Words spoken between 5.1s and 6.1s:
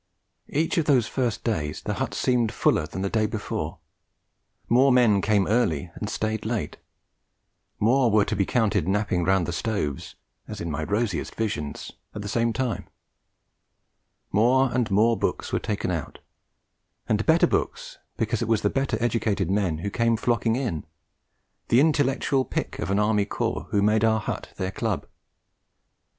came early and